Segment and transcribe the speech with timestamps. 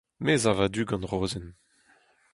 [0.23, 1.47] Me 'sav a-du gant Rozenn.